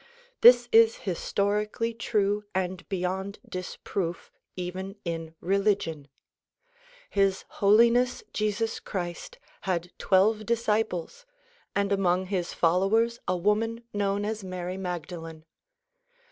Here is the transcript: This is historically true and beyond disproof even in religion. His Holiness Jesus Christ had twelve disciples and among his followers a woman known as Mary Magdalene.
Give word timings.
This 0.41 0.67
is 0.71 0.95
historically 1.05 1.93
true 1.93 2.43
and 2.55 2.89
beyond 2.89 3.37
disproof 3.47 4.31
even 4.55 4.95
in 5.05 5.35
religion. 5.41 6.07
His 7.11 7.45
Holiness 7.49 8.23
Jesus 8.33 8.79
Christ 8.79 9.37
had 9.61 9.91
twelve 9.99 10.47
disciples 10.47 11.27
and 11.75 11.91
among 11.91 12.25
his 12.25 12.51
followers 12.51 13.19
a 13.27 13.37
woman 13.37 13.83
known 13.93 14.25
as 14.25 14.43
Mary 14.43 14.75
Magdalene. 14.75 15.45